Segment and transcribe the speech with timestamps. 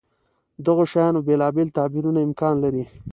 [0.65, 2.83] دغو شیانو بېلابېل تعبیرونه امکان لري.